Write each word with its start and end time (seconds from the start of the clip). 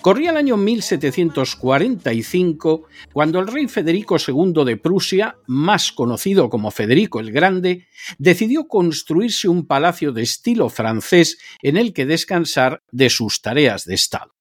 Corría 0.00 0.30
el 0.30 0.36
año 0.36 0.56
1745 0.56 2.84
cuando 3.12 3.40
el 3.40 3.46
rey 3.46 3.68
Federico 3.68 4.16
II 4.16 4.64
de 4.64 4.76
Prusia, 4.76 5.36
más 5.46 5.92
conocido 5.92 6.50
como 6.50 6.70
Federico 6.70 7.20
el 7.20 7.32
Grande, 7.32 7.86
decidió 8.18 8.68
construirse 8.68 9.48
un 9.48 9.66
palacio 9.66 10.12
de 10.12 10.22
estilo 10.22 10.68
francés 10.68 11.38
en 11.62 11.76
el 11.76 11.92
que 11.92 12.06
descansar 12.06 12.82
de 12.90 13.10
sus 13.10 13.42
tareas 13.42 13.84
de 13.84 13.94
Estado. 13.94 14.34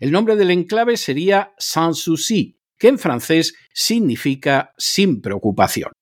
El 0.00 0.12
nombre 0.12 0.36
del 0.36 0.50
enclave 0.50 0.96
sería 0.96 1.52
Sans-Souci, 1.58 2.58
que 2.78 2.88
en 2.88 2.98
francés 2.98 3.54
significa 3.72 4.72
sin 4.76 5.20
preocupación. 5.20 5.92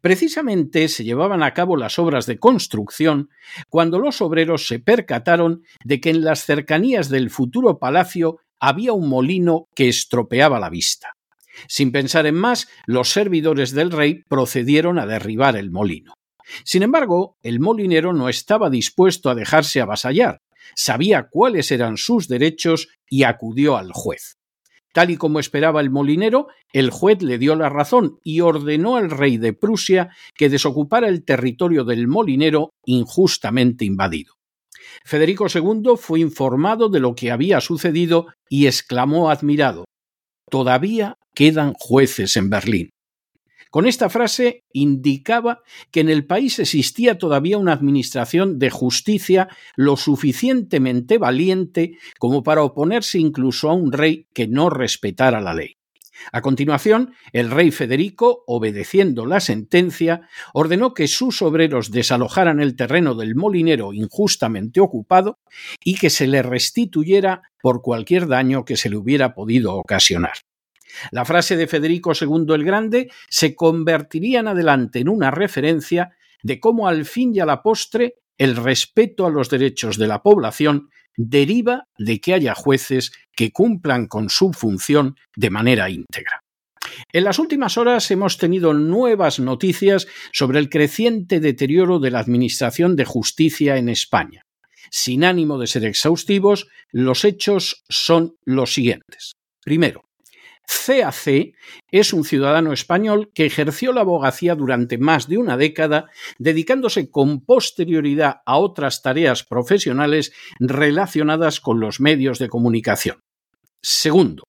Precisamente 0.00 0.88
se 0.88 1.04
llevaban 1.04 1.42
a 1.42 1.54
cabo 1.54 1.76
las 1.76 1.98
obras 1.98 2.26
de 2.26 2.38
construcción 2.38 3.30
cuando 3.68 3.98
los 3.98 4.20
obreros 4.20 4.66
se 4.66 4.78
percataron 4.78 5.62
de 5.84 6.00
que 6.00 6.10
en 6.10 6.24
las 6.24 6.44
cercanías 6.44 7.08
del 7.08 7.30
futuro 7.30 7.78
palacio 7.78 8.38
había 8.58 8.92
un 8.92 9.08
molino 9.08 9.68
que 9.74 9.88
estropeaba 9.88 10.60
la 10.60 10.70
vista. 10.70 11.14
Sin 11.68 11.92
pensar 11.92 12.26
en 12.26 12.36
más, 12.36 12.68
los 12.86 13.10
servidores 13.10 13.72
del 13.72 13.90
rey 13.90 14.22
procedieron 14.28 14.98
a 14.98 15.06
derribar 15.06 15.56
el 15.56 15.70
molino. 15.70 16.14
Sin 16.64 16.82
embargo, 16.82 17.36
el 17.42 17.60
molinero 17.60 18.12
no 18.12 18.28
estaba 18.28 18.70
dispuesto 18.70 19.30
a 19.30 19.34
dejarse 19.34 19.80
avasallar, 19.80 20.40
sabía 20.74 21.28
cuáles 21.30 21.70
eran 21.70 21.96
sus 21.96 22.28
derechos 22.28 22.88
y 23.08 23.24
acudió 23.24 23.76
al 23.76 23.92
juez. 23.92 24.39
Tal 24.92 25.10
y 25.10 25.16
como 25.16 25.38
esperaba 25.38 25.80
el 25.80 25.90
molinero, 25.90 26.48
el 26.72 26.90
juez 26.90 27.22
le 27.22 27.38
dio 27.38 27.54
la 27.54 27.68
razón 27.68 28.18
y 28.24 28.40
ordenó 28.40 28.96
al 28.96 29.10
rey 29.10 29.36
de 29.36 29.52
Prusia 29.52 30.10
que 30.34 30.48
desocupara 30.48 31.08
el 31.08 31.24
territorio 31.24 31.84
del 31.84 32.08
molinero 32.08 32.70
injustamente 32.84 33.84
invadido. 33.84 34.34
Federico 35.04 35.46
II 35.52 35.92
fue 35.96 36.20
informado 36.20 36.88
de 36.88 37.00
lo 37.00 37.14
que 37.14 37.30
había 37.30 37.60
sucedido 37.60 38.26
y 38.48 38.66
exclamó 38.66 39.30
admirado 39.30 39.84
Todavía 40.50 41.16
quedan 41.32 41.74
jueces 41.74 42.36
en 42.36 42.50
Berlín. 42.50 42.90
Con 43.70 43.86
esta 43.86 44.10
frase 44.10 44.64
indicaba 44.72 45.62
que 45.92 46.00
en 46.00 46.08
el 46.08 46.26
país 46.26 46.58
existía 46.58 47.18
todavía 47.18 47.56
una 47.56 47.72
administración 47.72 48.58
de 48.58 48.68
justicia 48.68 49.48
lo 49.76 49.96
suficientemente 49.96 51.18
valiente 51.18 51.96
como 52.18 52.42
para 52.42 52.64
oponerse 52.64 53.20
incluso 53.20 53.70
a 53.70 53.74
un 53.74 53.92
rey 53.92 54.26
que 54.34 54.48
no 54.48 54.70
respetara 54.70 55.40
la 55.40 55.54
ley. 55.54 55.76
A 56.32 56.42
continuación, 56.42 57.14
el 57.32 57.50
rey 57.50 57.70
Federico, 57.70 58.42
obedeciendo 58.46 59.24
la 59.24 59.40
sentencia, 59.40 60.28
ordenó 60.52 60.92
que 60.92 61.08
sus 61.08 61.40
obreros 61.40 61.90
desalojaran 61.92 62.60
el 62.60 62.76
terreno 62.76 63.14
del 63.14 63.36
molinero 63.36 63.92
injustamente 63.92 64.80
ocupado 64.80 65.38
y 65.82 65.94
que 65.94 66.10
se 66.10 66.26
le 66.26 66.42
restituyera 66.42 67.42
por 67.62 67.82
cualquier 67.82 68.26
daño 68.26 68.64
que 68.64 68.76
se 68.76 68.90
le 68.90 68.96
hubiera 68.96 69.32
podido 69.32 69.74
ocasionar. 69.74 70.32
La 71.10 71.24
frase 71.24 71.56
de 71.56 71.66
Federico 71.66 72.12
II 72.18 72.54
el 72.54 72.64
Grande 72.64 73.10
se 73.28 73.54
convertiría 73.54 74.40
en 74.40 74.48
adelante 74.48 75.00
en 75.00 75.08
una 75.08 75.30
referencia 75.30 76.10
de 76.42 76.60
cómo 76.60 76.88
al 76.88 77.04
fin 77.04 77.34
y 77.34 77.40
a 77.40 77.46
la 77.46 77.62
postre 77.62 78.14
el 78.38 78.56
respeto 78.56 79.26
a 79.26 79.30
los 79.30 79.50
derechos 79.50 79.98
de 79.98 80.06
la 80.06 80.22
población 80.22 80.88
deriva 81.16 81.88
de 81.98 82.20
que 82.20 82.34
haya 82.34 82.54
jueces 82.54 83.12
que 83.32 83.52
cumplan 83.52 84.06
con 84.06 84.30
su 84.30 84.52
función 84.52 85.16
de 85.36 85.50
manera 85.50 85.90
íntegra. 85.90 86.40
En 87.12 87.24
las 87.24 87.38
últimas 87.38 87.76
horas 87.76 88.10
hemos 88.10 88.38
tenido 88.38 88.72
nuevas 88.72 89.40
noticias 89.40 90.06
sobre 90.32 90.58
el 90.58 90.68
creciente 90.68 91.40
deterioro 91.40 91.98
de 91.98 92.10
la 92.10 92.20
Administración 92.20 92.96
de 92.96 93.04
Justicia 93.04 93.76
en 93.76 93.88
España. 93.88 94.44
Sin 94.90 95.24
ánimo 95.24 95.58
de 95.58 95.66
ser 95.66 95.84
exhaustivos, 95.84 96.68
los 96.90 97.24
hechos 97.24 97.84
son 97.88 98.36
los 98.44 98.72
siguientes. 98.72 99.32
Primero, 99.62 100.02
CAC 100.70 101.54
es 101.90 102.12
un 102.12 102.24
ciudadano 102.24 102.72
español 102.72 103.30
que 103.34 103.46
ejerció 103.46 103.92
la 103.92 104.02
abogacía 104.02 104.54
durante 104.54 104.98
más 104.98 105.28
de 105.28 105.38
una 105.38 105.56
década, 105.56 106.06
dedicándose 106.38 107.10
con 107.10 107.44
posterioridad 107.44 108.42
a 108.46 108.58
otras 108.58 109.02
tareas 109.02 109.42
profesionales 109.42 110.32
relacionadas 110.60 111.60
con 111.60 111.80
los 111.80 112.00
medios 112.00 112.38
de 112.38 112.48
comunicación. 112.48 113.20
Segundo, 113.82 114.44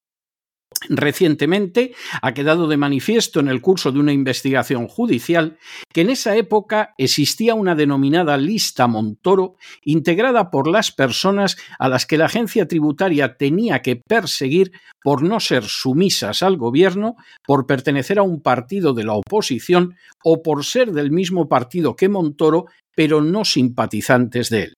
Recientemente 0.88 1.94
ha 2.20 2.34
quedado 2.34 2.68
de 2.68 2.76
manifiesto 2.76 3.40
en 3.40 3.48
el 3.48 3.60
curso 3.60 3.92
de 3.92 3.98
una 3.98 4.12
investigación 4.12 4.88
judicial 4.88 5.58
que 5.92 6.02
en 6.02 6.10
esa 6.10 6.36
época 6.36 6.94
existía 6.98 7.54
una 7.54 7.74
denominada 7.74 8.36
lista 8.36 8.86
Montoro 8.86 9.56
integrada 9.82 10.50
por 10.50 10.68
las 10.68 10.92
personas 10.92 11.56
a 11.78 11.88
las 11.88 12.06
que 12.06 12.18
la 12.18 12.26
agencia 12.26 12.66
tributaria 12.66 13.36
tenía 13.36 13.82
que 13.82 13.96
perseguir 13.96 14.72
por 15.02 15.22
no 15.22 15.40
ser 15.40 15.64
sumisas 15.64 16.42
al 16.42 16.56
gobierno, 16.56 17.16
por 17.46 17.66
pertenecer 17.66 18.18
a 18.18 18.22
un 18.22 18.40
partido 18.40 18.94
de 18.94 19.04
la 19.04 19.14
oposición 19.14 19.96
o 20.24 20.42
por 20.42 20.64
ser 20.64 20.92
del 20.92 21.10
mismo 21.10 21.48
partido 21.48 21.96
que 21.96 22.08
Montoro, 22.08 22.66
pero 22.94 23.20
no 23.20 23.44
simpatizantes 23.44 24.50
de 24.50 24.62
él. 24.64 24.74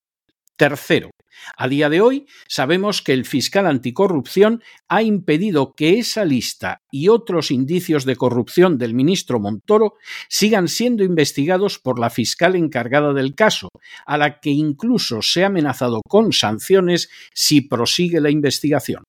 Tercero, 0.56 1.10
a 1.56 1.68
día 1.68 1.88
de 1.88 2.00
hoy 2.00 2.26
sabemos 2.48 3.02
que 3.02 3.12
el 3.12 3.24
fiscal 3.24 3.66
anticorrupción 3.66 4.62
ha 4.88 5.02
impedido 5.02 5.74
que 5.74 5.98
esa 5.98 6.24
lista 6.24 6.82
y 6.90 7.08
otros 7.08 7.50
indicios 7.50 8.04
de 8.04 8.16
corrupción 8.16 8.78
del 8.78 8.94
ministro 8.94 9.40
Montoro 9.40 9.94
sigan 10.28 10.68
siendo 10.68 11.04
investigados 11.04 11.78
por 11.78 11.98
la 11.98 12.10
fiscal 12.10 12.56
encargada 12.56 13.12
del 13.12 13.34
caso, 13.34 13.68
a 14.06 14.18
la 14.18 14.40
que 14.40 14.50
incluso 14.50 15.22
se 15.22 15.44
ha 15.44 15.48
amenazado 15.48 16.00
con 16.06 16.32
sanciones 16.32 17.08
si 17.32 17.60
prosigue 17.60 18.20
la 18.20 18.30
investigación. 18.30 19.04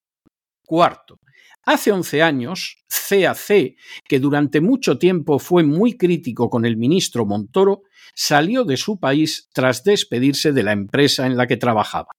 Cuarto, 0.66 1.18
Hace 1.66 1.92
11 1.92 2.22
años, 2.22 2.78
CAC, 2.88 3.76
que 4.08 4.20
durante 4.20 4.62
mucho 4.62 5.00
tiempo 5.00 5.40
fue 5.40 5.64
muy 5.64 5.98
crítico 5.98 6.48
con 6.48 6.64
el 6.64 6.78
ministro 6.78 7.26
Montoro, 7.26 7.82
salió 8.14 8.66
de 8.66 8.78
su 8.78 9.00
país 9.00 9.50
tras 9.52 9.84
despedirse 9.84 10.52
de 10.52 10.62
la 10.62 10.74
empresa 10.74 11.26
en 11.26 11.36
la 11.36 11.48
que 11.48 11.58
trabajaba. 11.58 12.10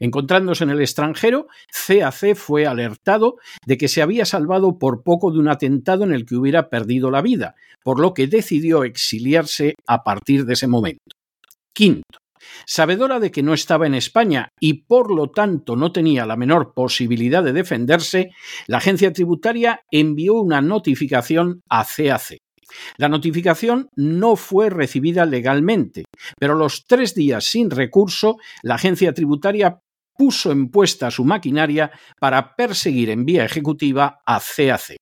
Encontrándose 0.00 0.64
en 0.64 0.70
el 0.70 0.80
extranjero, 0.80 1.46
CAC 1.68 2.34
fue 2.34 2.66
alertado 2.66 3.36
de 3.66 3.76
que 3.78 3.88
se 3.88 4.02
había 4.02 4.24
salvado 4.24 4.78
por 4.78 5.02
poco 5.02 5.30
de 5.30 5.38
un 5.38 5.48
atentado 5.48 6.04
en 6.04 6.12
el 6.12 6.26
que 6.26 6.36
hubiera 6.36 6.68
perdido 6.68 7.10
la 7.10 7.22
vida, 7.22 7.54
por 7.82 8.00
lo 8.00 8.14
que 8.14 8.26
decidió 8.26 8.84
exiliarse 8.84 9.74
a 9.86 10.02
partir 10.02 10.44
de 10.44 10.54
ese 10.54 10.66
momento. 10.66 11.16
Quinto, 11.74 12.18
Sabedora 12.66 13.20
de 13.20 13.30
que 13.30 13.42
no 13.42 13.54
estaba 13.54 13.86
en 13.86 13.94
España 13.94 14.48
y 14.60 14.84
por 14.84 15.14
lo 15.14 15.30
tanto 15.30 15.76
no 15.76 15.92
tenía 15.92 16.26
la 16.26 16.36
menor 16.36 16.74
posibilidad 16.74 17.42
de 17.42 17.52
defenderse, 17.52 18.30
la 18.66 18.78
agencia 18.78 19.12
tributaria 19.12 19.80
envió 19.90 20.34
una 20.34 20.60
notificación 20.60 21.60
a 21.68 21.84
CAC. 21.84 22.38
La 22.96 23.08
notificación 23.08 23.88
no 23.96 24.36
fue 24.36 24.70
recibida 24.70 25.26
legalmente, 25.26 26.04
pero 26.38 26.54
los 26.54 26.86
tres 26.86 27.14
días 27.14 27.44
sin 27.44 27.70
recurso, 27.70 28.38
la 28.62 28.76
agencia 28.76 29.12
tributaria 29.12 29.80
puso 30.16 30.52
en 30.52 30.68
puesta 30.70 31.10
su 31.10 31.24
maquinaria 31.24 31.90
para 32.20 32.54
perseguir 32.54 33.10
en 33.10 33.24
vía 33.24 33.44
ejecutiva 33.44 34.20
a 34.26 34.40
CAC. 34.40 34.96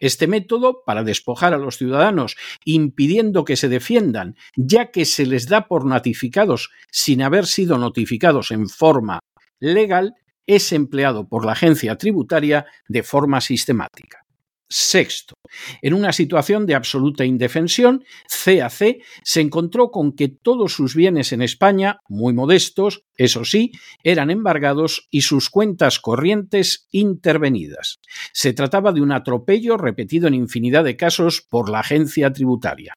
Este 0.00 0.26
método, 0.26 0.82
para 0.84 1.04
despojar 1.04 1.54
a 1.54 1.58
los 1.58 1.78
ciudadanos, 1.78 2.36
impidiendo 2.64 3.44
que 3.44 3.56
se 3.56 3.68
defiendan, 3.68 4.36
ya 4.56 4.90
que 4.90 5.04
se 5.04 5.26
les 5.26 5.48
da 5.48 5.68
por 5.68 5.84
notificados 5.84 6.70
sin 6.90 7.22
haber 7.22 7.46
sido 7.46 7.78
notificados 7.78 8.50
en 8.50 8.68
forma 8.68 9.20
legal, 9.60 10.14
es 10.46 10.72
empleado 10.72 11.28
por 11.28 11.44
la 11.44 11.52
agencia 11.52 11.96
tributaria 11.96 12.66
de 12.88 13.02
forma 13.02 13.40
sistemática. 13.40 14.24
Sexto, 14.70 15.34
en 15.80 15.94
una 15.94 16.12
situación 16.12 16.66
de 16.66 16.74
absoluta 16.74 17.24
indefensión, 17.24 18.04
CAC 18.28 18.98
se 19.22 19.40
encontró 19.40 19.90
con 19.90 20.12
que 20.12 20.28
todos 20.28 20.74
sus 20.74 20.94
bienes 20.94 21.32
en 21.32 21.40
España, 21.40 22.00
muy 22.08 22.34
modestos, 22.34 23.04
eso 23.16 23.44
sí, 23.44 23.72
eran 24.02 24.30
embargados 24.30 25.08
y 25.10 25.22
sus 25.22 25.48
cuentas 25.48 25.98
corrientes 25.98 26.86
intervenidas. 26.92 27.96
Se 28.32 28.52
trataba 28.52 28.92
de 28.92 29.00
un 29.00 29.12
atropello 29.12 29.78
repetido 29.78 30.28
en 30.28 30.34
infinidad 30.34 30.84
de 30.84 30.96
casos 30.96 31.40
por 31.48 31.70
la 31.70 31.80
agencia 31.80 32.30
tributaria. 32.30 32.92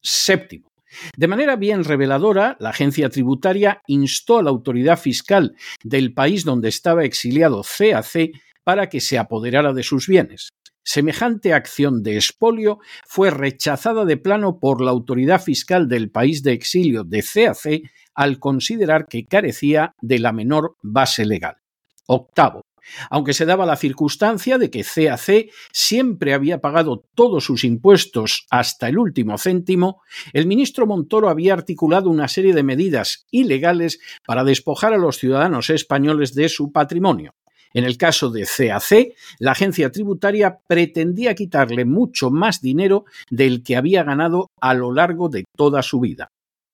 Séptimo, 0.00 0.68
de 1.16 1.28
manera 1.28 1.56
bien 1.56 1.84
reveladora, 1.84 2.56
la 2.60 2.70
agencia 2.70 3.10
tributaria 3.10 3.82
instó 3.86 4.38
a 4.38 4.42
la 4.42 4.50
autoridad 4.50 4.98
fiscal 4.98 5.56
del 5.82 6.14
país 6.14 6.44
donde 6.44 6.68
estaba 6.68 7.04
exiliado 7.04 7.62
CAC 7.62 8.30
para 8.64 8.88
que 8.88 9.00
se 9.00 9.18
apoderara 9.18 9.72
de 9.72 9.82
sus 9.82 10.06
bienes. 10.06 10.50
Semejante 10.90 11.52
acción 11.52 12.02
de 12.02 12.16
expolio 12.16 12.78
fue 13.06 13.28
rechazada 13.28 14.06
de 14.06 14.16
plano 14.16 14.58
por 14.58 14.80
la 14.80 14.90
autoridad 14.90 15.38
fiscal 15.38 15.86
del 15.86 16.10
país 16.10 16.42
de 16.42 16.52
exilio 16.52 17.04
de 17.04 17.22
CAC 17.22 17.90
al 18.14 18.38
considerar 18.38 19.06
que 19.06 19.26
carecía 19.26 19.94
de 20.00 20.18
la 20.18 20.32
menor 20.32 20.78
base 20.80 21.26
legal. 21.26 21.58
Octavo. 22.06 22.62
Aunque 23.10 23.34
se 23.34 23.44
daba 23.44 23.66
la 23.66 23.76
circunstancia 23.76 24.56
de 24.56 24.70
que 24.70 24.82
CAC 24.82 25.50
siempre 25.72 26.32
había 26.32 26.62
pagado 26.62 27.04
todos 27.14 27.44
sus 27.44 27.64
impuestos 27.64 28.46
hasta 28.48 28.88
el 28.88 28.96
último 28.96 29.36
céntimo, 29.36 30.00
el 30.32 30.46
ministro 30.46 30.86
Montoro 30.86 31.28
había 31.28 31.52
articulado 31.52 32.08
una 32.08 32.28
serie 32.28 32.54
de 32.54 32.62
medidas 32.62 33.26
ilegales 33.30 34.00
para 34.24 34.42
despojar 34.42 34.94
a 34.94 34.98
los 34.98 35.18
ciudadanos 35.18 35.68
españoles 35.68 36.32
de 36.34 36.48
su 36.48 36.72
patrimonio. 36.72 37.34
En 37.74 37.84
el 37.84 37.96
caso 37.96 38.30
de 38.30 38.44
CAC, 38.44 39.14
la 39.38 39.52
agencia 39.52 39.90
tributaria 39.90 40.58
pretendía 40.66 41.34
quitarle 41.34 41.84
mucho 41.84 42.30
más 42.30 42.60
dinero 42.60 43.04
del 43.30 43.62
que 43.62 43.76
había 43.76 44.04
ganado 44.04 44.50
a 44.60 44.74
lo 44.74 44.92
largo 44.92 45.28
de 45.28 45.44
toda 45.56 45.82
su 45.82 46.00
vida. 46.00 46.28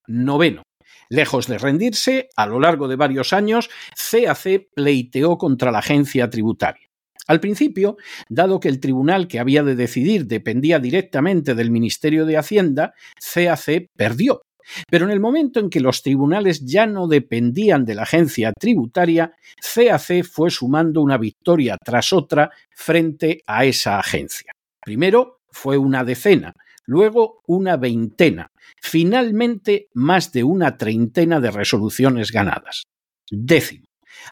Noveno. 0.06 0.62
Lejos 1.08 1.46
de 1.46 1.58
rendirse, 1.58 2.28
a 2.36 2.46
lo 2.46 2.60
largo 2.60 2.88
de 2.88 2.96
varios 2.96 3.32
años, 3.32 3.68
CAC 4.10 4.68
pleiteó 4.74 5.36
contra 5.36 5.70
la 5.70 5.78
agencia 5.78 6.30
tributaria. 6.30 6.88
Al 7.26 7.40
principio, 7.40 7.96
dado 8.28 8.60
que 8.60 8.68
el 8.68 8.80
tribunal 8.80 9.28
que 9.28 9.38
había 9.38 9.62
de 9.62 9.76
decidir 9.76 10.26
dependía 10.26 10.78
directamente 10.78 11.54
del 11.54 11.70
Ministerio 11.70 12.26
de 12.26 12.36
Hacienda, 12.36 12.94
CAC 13.16 13.88
perdió 13.96 14.42
pero 14.88 15.06
en 15.06 15.12
el 15.12 15.20
momento 15.20 15.60
en 15.60 15.70
que 15.70 15.80
los 15.80 16.02
tribunales 16.02 16.64
ya 16.64 16.86
no 16.86 17.06
dependían 17.06 17.84
de 17.84 17.94
la 17.94 18.02
agencia 18.02 18.52
tributaria, 18.52 19.32
CAC 19.60 20.24
fue 20.24 20.50
sumando 20.50 21.02
una 21.02 21.18
victoria 21.18 21.76
tras 21.82 22.12
otra 22.12 22.50
frente 22.70 23.42
a 23.46 23.64
esa 23.64 23.98
agencia. 23.98 24.52
Primero 24.80 25.40
fue 25.50 25.78
una 25.78 26.04
decena, 26.04 26.52
luego 26.86 27.42
una 27.46 27.76
veintena, 27.76 28.48
finalmente 28.80 29.88
más 29.94 30.32
de 30.32 30.44
una 30.44 30.76
treintena 30.76 31.40
de 31.40 31.50
resoluciones 31.50 32.30
ganadas. 32.30 32.84
Décimo. 33.30 33.86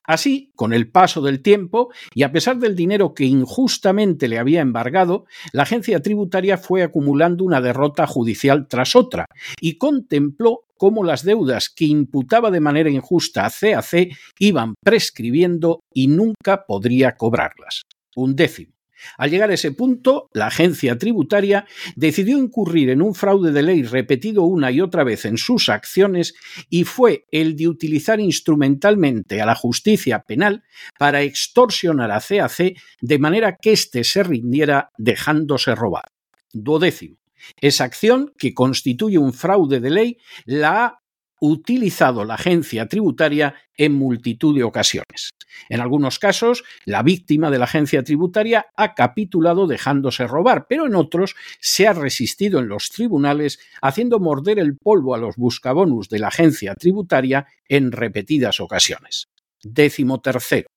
Así, 0.04 0.52
con 0.54 0.72
el 0.72 0.90
paso 0.90 1.20
del 1.22 1.42
tiempo, 1.42 1.90
y 2.14 2.22
a 2.22 2.32
pesar 2.32 2.58
del 2.58 2.76
dinero 2.76 3.14
que 3.14 3.24
injustamente 3.24 4.28
le 4.28 4.38
había 4.38 4.60
embargado, 4.60 5.26
la 5.52 5.62
agencia 5.62 6.00
tributaria 6.00 6.58
fue 6.58 6.82
acumulando 6.82 7.44
una 7.44 7.60
derrota 7.60 8.06
judicial 8.06 8.66
tras 8.68 8.96
otra 8.96 9.26
y 9.60 9.78
contempló 9.78 10.64
cómo 10.76 11.04
las 11.04 11.24
deudas 11.24 11.68
que 11.68 11.84
imputaba 11.84 12.50
de 12.50 12.60
manera 12.60 12.90
injusta 12.90 13.46
a 13.46 13.50
CAC 13.50 14.16
iban 14.38 14.74
prescribiendo 14.82 15.80
y 15.94 16.08
nunca 16.08 16.64
podría 16.66 17.16
cobrarlas. 17.16 17.82
Un 18.16 18.34
décimo. 18.34 18.72
Al 19.18 19.30
llegar 19.30 19.50
a 19.50 19.54
ese 19.54 19.72
punto, 19.72 20.30
la 20.32 20.46
agencia 20.46 20.98
tributaria 20.98 21.66
decidió 21.96 22.38
incurrir 22.38 22.90
en 22.90 23.02
un 23.02 23.14
fraude 23.14 23.52
de 23.52 23.62
ley 23.62 23.82
repetido 23.82 24.42
una 24.42 24.70
y 24.70 24.80
otra 24.80 25.04
vez 25.04 25.24
en 25.24 25.38
sus 25.38 25.68
acciones 25.68 26.34
y 26.68 26.84
fue 26.84 27.26
el 27.30 27.56
de 27.56 27.68
utilizar 27.68 28.20
instrumentalmente 28.20 29.40
a 29.40 29.46
la 29.46 29.54
justicia 29.54 30.20
penal 30.20 30.62
para 30.98 31.22
extorsionar 31.22 32.10
a 32.10 32.20
CAC 32.20 32.76
de 33.00 33.18
manera 33.18 33.56
que 33.60 33.72
éste 33.72 34.04
se 34.04 34.22
rindiera 34.22 34.90
dejándose 34.98 35.74
robar. 35.74 36.04
Duodécimo. 36.52 37.16
Esa 37.60 37.84
acción, 37.84 38.32
que 38.38 38.54
constituye 38.54 39.18
un 39.18 39.32
fraude 39.32 39.80
de 39.80 39.90
ley, 39.90 40.18
la 40.44 40.84
ha 40.84 41.01
utilizado 41.42 42.24
la 42.24 42.34
agencia 42.34 42.86
tributaria 42.86 43.56
en 43.76 43.94
multitud 43.94 44.54
de 44.54 44.62
ocasiones. 44.62 45.30
En 45.68 45.80
algunos 45.80 46.20
casos, 46.20 46.62
la 46.84 47.02
víctima 47.02 47.50
de 47.50 47.58
la 47.58 47.64
agencia 47.64 48.04
tributaria 48.04 48.66
ha 48.76 48.94
capitulado 48.94 49.66
dejándose 49.66 50.28
robar, 50.28 50.66
pero 50.68 50.86
en 50.86 50.94
otros 50.94 51.34
se 51.58 51.88
ha 51.88 51.94
resistido 51.94 52.60
en 52.60 52.68
los 52.68 52.90
tribunales 52.90 53.58
haciendo 53.80 54.20
morder 54.20 54.60
el 54.60 54.76
polvo 54.76 55.16
a 55.16 55.18
los 55.18 55.34
buscabonus 55.34 56.08
de 56.08 56.20
la 56.20 56.28
agencia 56.28 56.76
tributaria 56.76 57.48
en 57.68 57.90
repetidas 57.90 58.60
ocasiones. 58.60 59.26
Décimo 59.64 60.20
tercero. 60.20 60.68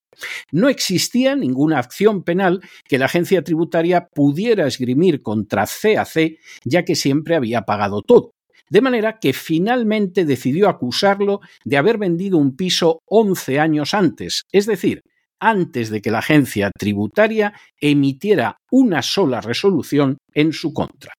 No 0.50 0.68
existía 0.68 1.36
ninguna 1.36 1.78
acción 1.78 2.24
penal 2.24 2.60
que 2.88 2.98
la 2.98 3.04
agencia 3.04 3.44
tributaria 3.44 4.08
pudiera 4.12 4.66
esgrimir 4.66 5.22
contra 5.22 5.66
CAC, 5.66 6.38
ya 6.64 6.84
que 6.84 6.96
siempre 6.96 7.36
había 7.36 7.62
pagado 7.62 8.02
todo 8.02 8.35
de 8.70 8.80
manera 8.80 9.18
que 9.18 9.32
finalmente 9.32 10.24
decidió 10.24 10.68
acusarlo 10.68 11.40
de 11.64 11.76
haber 11.76 11.98
vendido 11.98 12.38
un 12.38 12.56
piso 12.56 13.00
11 13.06 13.60
años 13.60 13.94
antes, 13.94 14.42
es 14.52 14.66
decir, 14.66 15.02
antes 15.40 15.90
de 15.90 16.00
que 16.00 16.10
la 16.10 16.18
agencia 16.18 16.70
tributaria 16.76 17.52
emitiera 17.80 18.58
una 18.70 19.02
sola 19.02 19.40
resolución 19.40 20.18
en 20.34 20.52
su 20.52 20.72
contra. 20.72 21.12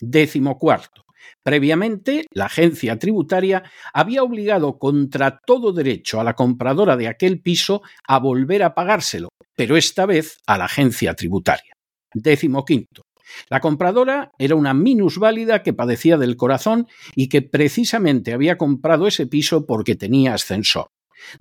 Décimo 0.00 0.58
cuarto. 0.58 1.02
Previamente, 1.42 2.26
la 2.32 2.46
agencia 2.46 2.98
tributaria 2.98 3.62
había 3.92 4.22
obligado 4.22 4.78
contra 4.78 5.40
todo 5.44 5.72
derecho 5.72 6.20
a 6.20 6.24
la 6.24 6.34
compradora 6.34 6.96
de 6.96 7.08
aquel 7.08 7.40
piso 7.40 7.82
a 8.06 8.18
volver 8.18 8.62
a 8.62 8.74
pagárselo, 8.74 9.28
pero 9.56 9.76
esta 9.76 10.06
vez 10.06 10.38
a 10.46 10.58
la 10.58 10.66
agencia 10.66 11.14
tributaria. 11.14 11.72
Décimo 12.14 12.64
quinto. 12.64 13.02
La 13.48 13.60
compradora 13.60 14.32
era 14.38 14.54
una 14.54 14.74
minusválida 14.74 15.62
que 15.62 15.72
padecía 15.72 16.18
del 16.18 16.36
corazón 16.36 16.86
y 17.14 17.28
que 17.28 17.42
precisamente 17.42 18.32
había 18.32 18.58
comprado 18.58 19.06
ese 19.06 19.26
piso 19.26 19.66
porque 19.66 19.94
tenía 19.94 20.34
ascensor. 20.34 20.88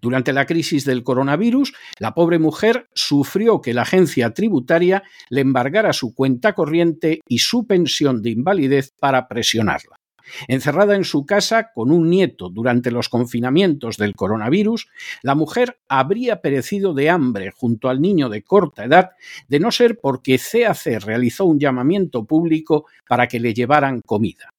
Durante 0.01 0.33
la 0.33 0.45
crisis 0.45 0.85
del 0.85 1.03
coronavirus, 1.03 1.73
la 1.99 2.13
pobre 2.13 2.39
mujer 2.39 2.87
sufrió 2.93 3.61
que 3.61 3.73
la 3.73 3.81
agencia 3.81 4.33
tributaria 4.33 5.03
le 5.29 5.41
embargara 5.41 5.93
su 5.93 6.13
cuenta 6.13 6.53
corriente 6.53 7.21
y 7.27 7.39
su 7.39 7.65
pensión 7.65 8.21
de 8.21 8.31
invalidez 8.31 8.93
para 8.99 9.27
presionarla. 9.27 10.00
Encerrada 10.47 10.95
en 10.95 11.03
su 11.03 11.25
casa 11.25 11.71
con 11.73 11.91
un 11.91 12.09
nieto 12.09 12.49
durante 12.49 12.91
los 12.91 13.09
confinamientos 13.09 13.97
del 13.97 14.15
coronavirus, 14.15 14.87
la 15.21 15.35
mujer 15.35 15.79
habría 15.87 16.41
perecido 16.41 16.93
de 16.93 17.09
hambre 17.09 17.51
junto 17.51 17.89
al 17.89 18.01
niño 18.01 18.29
de 18.29 18.43
corta 18.43 18.85
edad, 18.85 19.11
de 19.47 19.59
no 19.59 19.71
ser 19.71 19.99
porque 19.99 20.39
CAC 20.39 21.03
realizó 21.03 21.45
un 21.45 21.59
llamamiento 21.59 22.25
público 22.25 22.85
para 23.07 23.27
que 23.27 23.39
le 23.39 23.53
llevaran 23.53 24.01
comida. 24.05 24.51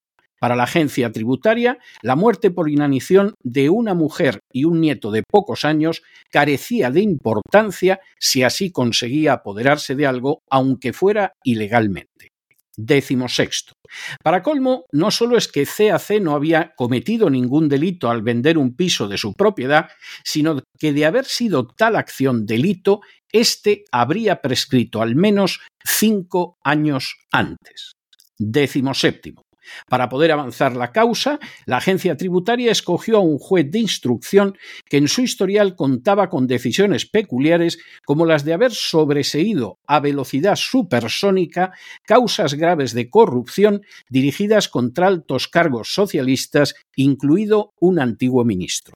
Para 0.43 0.57
la 0.57 0.65
agencia 0.65 1.13
tributaria, 1.13 1.79
la 2.03 2.17
muerte 2.17 2.51
por 2.51 2.69
inanición 2.69 3.35
de 3.45 3.71
una 3.71 3.95
mujer 3.95 4.41
y 4.53 4.65
un 4.65 4.81
nieto 4.81 5.13
de 5.13 5.23
pocos 5.23 5.65
años 5.65 6.03
carecía 6.33 6.91
de 6.91 7.01
importancia 7.01 8.01
si 8.19 8.43
así 8.43 8.73
conseguía 8.73 9.35
apoderarse 9.35 9.95
de 9.95 10.05
algo, 10.05 10.43
aunque 10.51 10.93
fuera 10.93 11.35
ilegalmente. 11.45 12.32
Décimo 12.77 13.29
sexto. 13.29 13.75
Para 14.23 14.43
colmo, 14.43 14.87
no 14.93 15.11
solo 15.11 15.37
es 15.37 15.47
que 15.47 15.67
CAC 15.67 16.21
no 16.21 16.35
había 16.35 16.73
cometido 16.75 17.29
ningún 17.29 17.69
delito 17.69 18.11
al 18.11 18.23
vender 18.23 18.57
un 18.57 18.75
piso 18.75 19.09
de 19.09 19.19
su 19.19 19.35
propiedad, 19.35 19.91
sino 20.25 20.59
que 20.79 20.93
de 20.93 21.05
haber 21.05 21.27
sido 21.27 21.67
tal 21.67 21.97
acción 21.97 22.47
delito, 22.47 23.01
éste 23.31 23.85
habría 23.93 24.41
prescrito 24.41 25.03
al 25.03 25.17
menos 25.17 25.61
cinco 25.85 26.59
años 26.65 27.17
antes. 27.31 27.93
Décimo 28.39 28.95
séptimo. 28.95 29.42
Para 29.89 30.09
poder 30.09 30.33
avanzar 30.33 30.77
la 30.77 30.93
causa, 30.93 31.39
la 31.67 31.79
agencia 31.79 32.17
tributaria 32.17 32.71
escogió 32.71 33.19
a 33.19 33.21
un 33.21 33.39
juez 33.39 33.71
de 33.71 33.79
instrucción 33.79 34.57
que 34.89 34.97
en 34.97 35.09
su 35.09 35.23
historial 35.23 35.77
contaba 35.77 36.29
con 36.29 36.47
decisiones 36.47 37.07
peculiares 37.07 37.79
como 38.05 38.27
las 38.27 38.45
de 38.45 38.53
haber 38.53 38.73
sobreseído 38.73 39.79
a 39.87 40.01
velocidad 40.01 40.57
supersónica 40.57 41.73
causas 42.05 42.55
graves 42.55 42.93
de 42.93 43.11
corrupción 43.11 43.83
dirigidas 44.09 44.69
contra 44.69 45.07
altos 45.07 45.49
cargos 45.49 45.95
socialistas, 45.95 46.75
incluido 46.97 47.73
un 47.81 47.99
antiguo 47.99 48.45
ministro. 48.45 48.95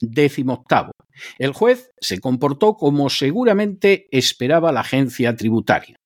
Décimo 0.00 0.54
octavo. 0.54 0.92
El 1.38 1.52
juez 1.52 1.90
se 2.00 2.20
comportó 2.20 2.74
como 2.74 3.08
seguramente 3.08 4.08
esperaba 4.10 4.72
la 4.72 4.80
agencia 4.80 5.34
tributaria. 5.34 5.96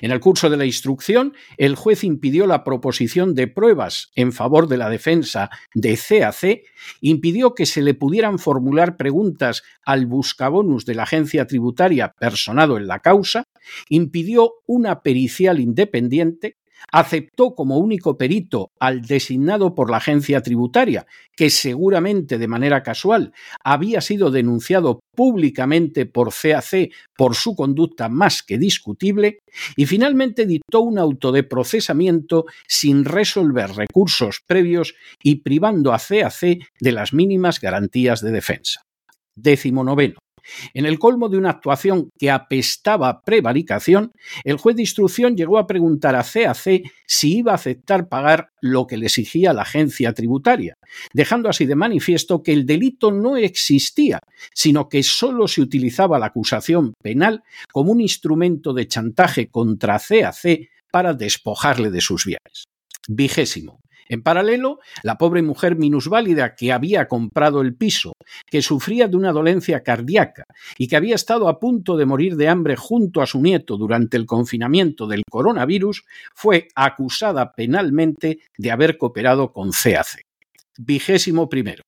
En 0.00 0.10
el 0.10 0.20
curso 0.20 0.50
de 0.50 0.56
la 0.56 0.66
instrucción, 0.66 1.34
el 1.56 1.74
juez 1.74 2.04
impidió 2.04 2.46
la 2.46 2.64
proposición 2.64 3.34
de 3.34 3.48
pruebas 3.48 4.10
en 4.14 4.32
favor 4.32 4.68
de 4.68 4.76
la 4.76 4.90
defensa 4.90 5.50
de 5.74 5.96
CAC, 5.96 6.62
impidió 7.00 7.54
que 7.54 7.66
se 7.66 7.82
le 7.82 7.94
pudieran 7.94 8.38
formular 8.38 8.96
preguntas 8.96 9.62
al 9.84 10.06
buscabonus 10.06 10.84
de 10.84 10.94
la 10.94 11.04
agencia 11.04 11.46
tributaria 11.46 12.12
personado 12.18 12.76
en 12.76 12.86
la 12.86 13.00
causa, 13.00 13.44
impidió 13.88 14.52
una 14.66 15.02
pericial 15.02 15.60
independiente, 15.60 16.57
aceptó 16.92 17.54
como 17.54 17.78
único 17.78 18.16
perito 18.16 18.70
al 18.78 19.02
designado 19.02 19.74
por 19.74 19.90
la 19.90 19.98
agencia 19.98 20.42
tributaria, 20.42 21.06
que 21.36 21.50
seguramente 21.50 22.38
de 22.38 22.48
manera 22.48 22.82
casual 22.82 23.32
había 23.62 24.00
sido 24.00 24.30
denunciado 24.30 25.00
públicamente 25.14 26.06
por 26.06 26.30
CAC 26.32 26.92
por 27.16 27.34
su 27.34 27.54
conducta 27.54 28.08
más 28.08 28.42
que 28.42 28.58
discutible, 28.58 29.40
y 29.76 29.86
finalmente 29.86 30.46
dictó 30.46 30.80
un 30.80 30.98
auto 30.98 31.32
de 31.32 31.42
procesamiento 31.42 32.46
sin 32.66 33.04
resolver 33.04 33.70
recursos 33.70 34.40
previos 34.46 34.94
y 35.22 35.36
privando 35.36 35.92
a 35.92 35.98
CAC 35.98 36.58
de 36.80 36.92
las 36.92 37.12
mínimas 37.12 37.60
garantías 37.60 38.20
de 38.20 38.30
defensa. 38.30 38.82
Décimo 39.34 39.84
noveno. 39.84 40.18
En 40.74 40.86
el 40.86 40.98
colmo 40.98 41.28
de 41.28 41.38
una 41.38 41.50
actuación 41.50 42.10
que 42.18 42.30
apestaba 42.30 43.22
prevaricación, 43.22 44.12
el 44.44 44.56
juez 44.56 44.76
de 44.76 44.82
instrucción 44.82 45.36
llegó 45.36 45.58
a 45.58 45.66
preguntar 45.66 46.16
a 46.16 46.24
CAC 46.24 46.82
si 47.06 47.38
iba 47.38 47.52
a 47.52 47.56
aceptar 47.56 48.08
pagar 48.08 48.50
lo 48.60 48.86
que 48.86 48.96
le 48.96 49.06
exigía 49.06 49.52
la 49.52 49.62
agencia 49.62 50.12
tributaria, 50.12 50.74
dejando 51.12 51.48
así 51.48 51.66
de 51.66 51.76
manifiesto 51.76 52.42
que 52.42 52.52
el 52.52 52.66
delito 52.66 53.12
no 53.12 53.36
existía, 53.36 54.20
sino 54.54 54.88
que 54.88 55.02
sólo 55.02 55.48
se 55.48 55.60
utilizaba 55.60 56.18
la 56.18 56.26
acusación 56.26 56.94
penal 57.02 57.42
como 57.72 57.92
un 57.92 58.00
instrumento 58.00 58.72
de 58.72 58.88
chantaje 58.88 59.48
contra 59.48 59.98
CAC 59.98 60.68
para 60.90 61.14
despojarle 61.14 61.90
de 61.90 62.00
sus 62.00 62.24
bienes. 62.24 62.64
Vigésimo. 63.08 63.80
En 64.08 64.22
paralelo, 64.22 64.80
la 65.02 65.18
pobre 65.18 65.42
mujer 65.42 65.76
minusválida 65.76 66.54
que 66.54 66.72
había 66.72 67.06
comprado 67.06 67.60
el 67.60 67.74
piso, 67.74 68.12
que 68.46 68.62
sufría 68.62 69.08
de 69.08 69.16
una 69.16 69.32
dolencia 69.32 69.82
cardíaca 69.82 70.44
y 70.76 70.88
que 70.88 70.96
había 70.96 71.14
estado 71.14 71.48
a 71.48 71.58
punto 71.58 71.96
de 71.96 72.06
morir 72.06 72.36
de 72.36 72.48
hambre 72.48 72.76
junto 72.76 73.20
a 73.20 73.26
su 73.26 73.40
nieto 73.40 73.76
durante 73.76 74.16
el 74.16 74.26
confinamiento 74.26 75.06
del 75.06 75.22
coronavirus, 75.28 76.04
fue 76.34 76.68
acusada 76.74 77.52
penalmente 77.52 78.40
de 78.56 78.70
haber 78.70 78.96
cooperado 78.96 79.52
con 79.52 79.70
CAC. 79.70 80.24
Vigésimo 80.78 81.48
primero. 81.48 81.82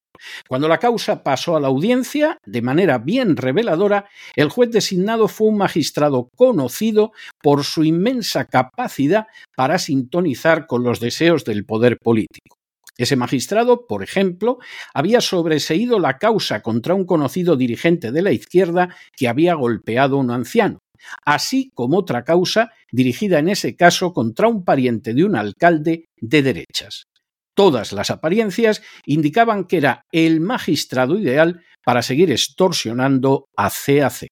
Cuando 0.48 0.68
la 0.68 0.78
causa 0.78 1.22
pasó 1.22 1.56
a 1.56 1.60
la 1.60 1.68
audiencia, 1.68 2.38
de 2.44 2.62
manera 2.62 2.98
bien 2.98 3.36
reveladora, 3.36 4.08
el 4.36 4.48
juez 4.48 4.70
designado 4.70 5.28
fue 5.28 5.48
un 5.48 5.58
magistrado 5.58 6.28
conocido 6.36 7.12
por 7.42 7.64
su 7.64 7.84
inmensa 7.84 8.46
capacidad 8.46 9.26
para 9.56 9.78
sintonizar 9.78 10.66
con 10.66 10.82
los 10.82 11.00
deseos 11.00 11.44
del 11.44 11.64
poder 11.64 11.98
político. 11.98 12.56
Ese 13.00 13.16
magistrado, 13.16 13.86
por 13.86 14.02
ejemplo, 14.02 14.58
había 14.92 15.22
sobreseído 15.22 15.98
la 15.98 16.18
causa 16.18 16.60
contra 16.60 16.94
un 16.94 17.06
conocido 17.06 17.56
dirigente 17.56 18.12
de 18.12 18.20
la 18.20 18.32
izquierda 18.32 18.94
que 19.16 19.26
había 19.26 19.54
golpeado 19.54 20.16
a 20.16 20.20
un 20.20 20.30
anciano, 20.30 20.80
así 21.24 21.70
como 21.74 21.96
otra 21.96 22.24
causa 22.24 22.72
dirigida 22.92 23.38
en 23.38 23.48
ese 23.48 23.74
caso 23.74 24.12
contra 24.12 24.48
un 24.48 24.64
pariente 24.64 25.14
de 25.14 25.24
un 25.24 25.34
alcalde 25.34 26.04
de 26.20 26.42
derechas. 26.42 27.04
Todas 27.54 27.92
las 27.92 28.10
apariencias 28.10 28.82
indicaban 29.04 29.64
que 29.64 29.78
era 29.78 30.04
el 30.12 30.40
magistrado 30.40 31.18
ideal 31.18 31.62
para 31.84 32.02
seguir 32.02 32.30
extorsionando 32.30 33.48
a 33.56 33.70
CAC. 33.70 34.28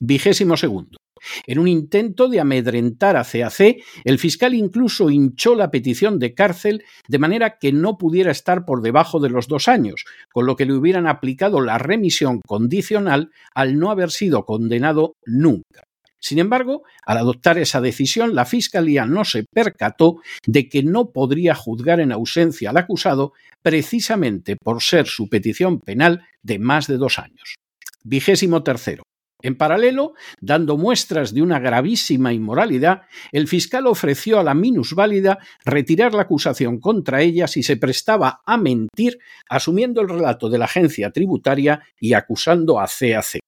Vigésimo 0.00 0.56
segundo. 0.56 0.98
En 1.46 1.58
un 1.58 1.66
intento 1.68 2.28
de 2.28 2.40
amedrentar 2.40 3.16
a 3.16 3.24
CAC, 3.24 3.82
el 4.04 4.18
fiscal 4.18 4.54
incluso 4.54 5.10
hinchó 5.10 5.54
la 5.54 5.70
petición 5.70 6.18
de 6.18 6.34
cárcel 6.34 6.84
de 7.08 7.18
manera 7.18 7.58
que 7.58 7.72
no 7.72 7.96
pudiera 7.96 8.30
estar 8.30 8.64
por 8.64 8.82
debajo 8.82 9.20
de 9.20 9.30
los 9.30 9.48
dos 9.48 9.68
años, 9.68 10.04
con 10.32 10.46
lo 10.46 10.56
que 10.56 10.66
le 10.66 10.74
hubieran 10.74 11.06
aplicado 11.06 11.60
la 11.60 11.78
remisión 11.78 12.40
condicional 12.46 13.30
al 13.54 13.78
no 13.78 13.90
haber 13.90 14.10
sido 14.10 14.44
condenado 14.44 15.14
nunca. 15.24 15.85
Sin 16.26 16.40
embargo, 16.40 16.82
al 17.04 17.18
adoptar 17.18 17.56
esa 17.56 17.80
decisión, 17.80 18.34
la 18.34 18.46
Fiscalía 18.46 19.06
no 19.06 19.24
se 19.24 19.44
percató 19.44 20.16
de 20.44 20.68
que 20.68 20.82
no 20.82 21.12
podría 21.12 21.54
juzgar 21.54 22.00
en 22.00 22.10
ausencia 22.10 22.70
al 22.70 22.78
acusado 22.78 23.32
precisamente 23.62 24.56
por 24.56 24.82
ser 24.82 25.06
su 25.06 25.28
petición 25.28 25.78
penal 25.78 26.26
de 26.42 26.58
más 26.58 26.88
de 26.88 26.96
dos 26.96 27.20
años. 27.20 27.54
Vigésimo 28.02 28.64
tercero. 28.64 29.04
En 29.40 29.56
paralelo, 29.56 30.14
dando 30.40 30.76
muestras 30.76 31.32
de 31.32 31.42
una 31.42 31.60
gravísima 31.60 32.32
inmoralidad, 32.32 33.02
el 33.30 33.46
fiscal 33.46 33.86
ofreció 33.86 34.40
a 34.40 34.42
la 34.42 34.54
minusválida 34.54 35.38
retirar 35.64 36.12
la 36.12 36.22
acusación 36.22 36.80
contra 36.80 37.22
ella 37.22 37.46
si 37.46 37.62
se 37.62 37.76
prestaba 37.76 38.40
a 38.44 38.56
mentir, 38.56 39.20
asumiendo 39.48 40.00
el 40.00 40.08
relato 40.08 40.48
de 40.48 40.58
la 40.58 40.64
agencia 40.64 41.12
tributaria 41.12 41.84
y 42.00 42.14
acusando 42.14 42.80
a 42.80 42.88
CAC 42.88 43.38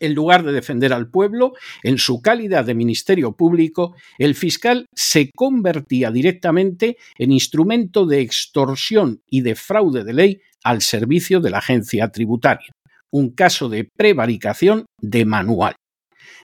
en 0.00 0.14
lugar 0.14 0.42
de 0.44 0.52
defender 0.52 0.92
al 0.92 1.10
pueblo, 1.10 1.52
en 1.82 1.98
su 1.98 2.20
calidad 2.20 2.64
de 2.64 2.74
Ministerio 2.74 3.32
Público, 3.32 3.94
el 4.18 4.34
fiscal 4.34 4.86
se 4.94 5.30
convertía 5.32 6.10
directamente 6.10 6.96
en 7.16 7.32
instrumento 7.32 8.06
de 8.06 8.20
extorsión 8.20 9.22
y 9.28 9.42
de 9.42 9.54
fraude 9.54 10.04
de 10.04 10.12
ley 10.12 10.40
al 10.64 10.82
servicio 10.82 11.40
de 11.40 11.50
la 11.50 11.58
agencia 11.58 12.08
tributaria. 12.08 12.70
Un 13.10 13.30
caso 13.30 13.68
de 13.68 13.84
prevaricación 13.84 14.86
de 15.00 15.24
manual. 15.24 15.74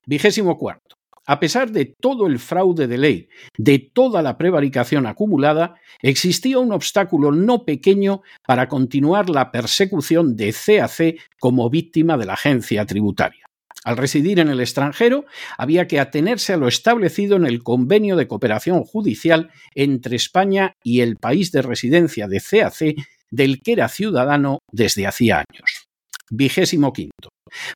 Vigésimo 0.06 0.56
cuarto. 0.56 0.96
A 1.26 1.40
pesar 1.40 1.70
de 1.70 1.86
todo 1.86 2.26
el 2.26 2.38
fraude 2.38 2.86
de 2.86 2.98
ley, 2.98 3.28
de 3.56 3.78
toda 3.78 4.20
la 4.20 4.36
prevaricación 4.36 5.06
acumulada, 5.06 5.76
existía 6.02 6.58
un 6.58 6.72
obstáculo 6.72 7.32
no 7.32 7.64
pequeño 7.64 8.22
para 8.46 8.68
continuar 8.68 9.30
la 9.30 9.50
persecución 9.50 10.36
de 10.36 10.52
CAC 10.52 11.18
como 11.40 11.70
víctima 11.70 12.18
de 12.18 12.26
la 12.26 12.34
agencia 12.34 12.84
tributaria. 12.84 13.43
Al 13.84 13.98
residir 13.98 14.40
en 14.40 14.48
el 14.48 14.60
extranjero, 14.60 15.26
había 15.58 15.86
que 15.86 16.00
atenerse 16.00 16.54
a 16.54 16.56
lo 16.56 16.68
establecido 16.68 17.36
en 17.36 17.44
el 17.44 17.62
convenio 17.62 18.16
de 18.16 18.26
cooperación 18.26 18.82
judicial 18.82 19.50
entre 19.74 20.16
España 20.16 20.72
y 20.82 21.02
el 21.02 21.16
país 21.16 21.52
de 21.52 21.60
residencia 21.60 22.26
de 22.26 22.40
CAC, 22.40 22.96
del 23.30 23.60
que 23.60 23.72
era 23.72 23.88
ciudadano 23.88 24.60
desde 24.72 25.06
hacía 25.06 25.44
años. 25.48 25.86
Vigésimo 26.30 26.94
quinto. 26.94 27.28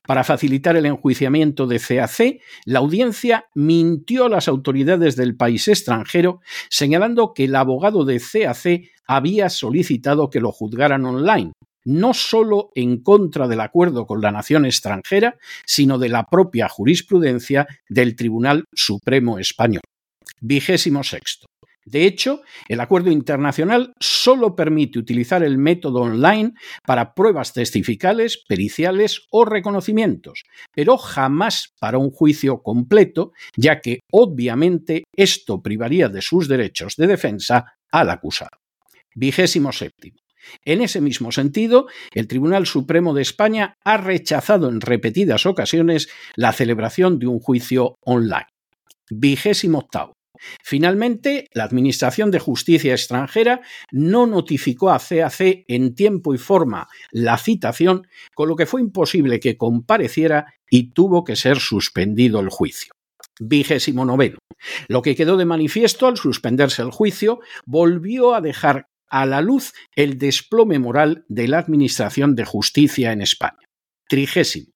Para 0.05 0.23
facilitar 0.23 0.75
el 0.75 0.87
enjuiciamiento 0.87 1.67
de 1.67 1.79
CAC, 1.79 2.41
la 2.65 2.79
audiencia 2.79 3.45
mintió 3.53 4.25
a 4.25 4.29
las 4.29 4.47
autoridades 4.47 5.15
del 5.15 5.37
país 5.37 5.67
extranjero, 5.67 6.41
señalando 6.69 7.33
que 7.35 7.45
el 7.45 7.55
abogado 7.55 8.03
de 8.03 8.19
CAC 8.19 8.89
había 9.05 9.49
solicitado 9.49 10.31
que 10.31 10.39
lo 10.39 10.51
juzgaran 10.51 11.05
online, 11.05 11.51
no 11.89 12.13
solo 12.13 12.69
en 12.75 13.01
contra 13.01 13.47
del 13.47 13.61
acuerdo 13.61 14.05
con 14.05 14.21
la 14.21 14.31
nación 14.31 14.65
extranjera, 14.65 15.37
sino 15.65 15.97
de 15.97 16.09
la 16.09 16.25
propia 16.25 16.69
jurisprudencia 16.69 17.67
del 17.89 18.15
Tribunal 18.15 18.65
Supremo 18.73 19.39
Español. 19.39 19.81
Vigésimo 20.39 21.03
sexto. 21.03 21.47
De 21.85 22.05
hecho, 22.05 22.41
el 22.67 22.81
acuerdo 22.81 23.09
internacional 23.09 23.93
solo 23.99 24.55
permite 24.55 24.99
utilizar 24.99 25.41
el 25.41 25.57
método 25.57 26.01
online 26.01 26.53
para 26.85 27.15
pruebas 27.15 27.53
testificales, 27.53 28.43
periciales 28.47 29.21
o 29.31 29.43
reconocimientos, 29.43 30.43
pero 30.71 30.97
jamás 30.97 31.73
para 31.79 31.97
un 31.97 32.11
juicio 32.11 32.61
completo, 32.61 33.31
ya 33.57 33.81
que 33.81 34.01
obviamente 34.11 35.05
esto 35.15 35.63
privaría 35.63 36.09
de 36.09 36.21
sus 36.21 36.47
derechos 36.47 36.95
de 36.95 37.07
defensa 37.07 37.73
al 37.91 38.11
acusado. 38.11 38.59
Vigésimo 39.15 39.71
séptimo. 39.71 40.17
En 40.65 40.81
ese 40.81 41.01
mismo 41.01 41.31
sentido, 41.31 41.87
el 42.13 42.27
Tribunal 42.27 42.65
Supremo 42.65 43.13
de 43.13 43.21
España 43.21 43.75
ha 43.83 43.97
rechazado 43.97 44.69
en 44.69 44.81
repetidas 44.81 45.45
ocasiones 45.45 46.09
la 46.35 46.53
celebración 46.53 47.19
de 47.19 47.27
un 47.27 47.39
juicio 47.39 47.95
online. 48.01 48.47
Vigésimo 49.09 49.79
octavo. 49.79 50.13
Finalmente, 50.63 51.47
la 51.53 51.65
Administración 51.65 52.31
de 52.31 52.39
Justicia 52.39 52.93
extranjera 52.93 53.61
no 53.91 54.25
notificó 54.25 54.89
a 54.89 54.99
CAC 54.99 55.65
en 55.67 55.95
tiempo 55.95 56.33
y 56.33 56.37
forma 56.37 56.87
la 57.11 57.37
citación, 57.37 58.07
con 58.33 58.47
lo 58.47 58.55
que 58.55 58.65
fue 58.65 58.79
imposible 58.81 59.39
que 59.39 59.57
compareciera 59.57 60.53
y 60.69 60.91
tuvo 60.91 61.23
que 61.23 61.35
ser 61.35 61.59
suspendido 61.59 62.39
el 62.39 62.49
juicio. 62.49 62.93
vigésimo 63.41 64.05
noveno. 64.05 64.37
Lo 64.87 65.01
que 65.01 65.15
quedó 65.15 65.37
de 65.37 65.45
manifiesto 65.45 66.07
al 66.07 66.17
suspenderse 66.17 66.81
el 66.81 66.91
juicio 66.91 67.39
volvió 67.65 68.33
a 68.35 68.41
dejar 68.41 68.85
a 69.09 69.25
la 69.25 69.41
luz 69.41 69.73
el 69.95 70.17
desplome 70.17 70.79
moral 70.79 71.25
de 71.27 71.47
la 71.47 71.59
Administración 71.59 72.35
de 72.35 72.45
Justicia 72.45 73.11
en 73.11 73.21
España. 73.21 73.67
Trigésimo. 74.07 74.71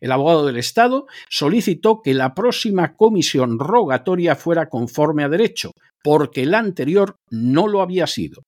El 0.00 0.12
abogado 0.12 0.46
del 0.46 0.56
Estado 0.56 1.06
solicitó 1.28 2.02
que 2.02 2.14
la 2.14 2.34
próxima 2.34 2.96
comisión 2.96 3.58
rogatoria 3.58 4.34
fuera 4.34 4.68
conforme 4.68 5.24
a 5.24 5.28
derecho, 5.28 5.72
porque 6.02 6.46
la 6.46 6.58
anterior 6.58 7.16
no 7.30 7.68
lo 7.68 7.80
había 7.80 8.06
sido. 8.06 8.42